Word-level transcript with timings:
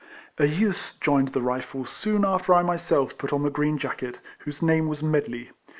A 0.39 0.47
youth 0.47 0.97
joined 0.99 1.27
the 1.27 1.43
Rifles 1.43 1.91
soon 1.91 2.25
after 2.25 2.55
I 2.55 2.63
my 2.63 2.75
self 2.75 3.19
put 3.19 3.31
on 3.31 3.43
the 3.43 3.51
green 3.51 3.77
jacket, 3.77 4.17
whose 4.39 4.63
name 4.63 4.87
was 4.87 5.03
Medley. 5.03 5.51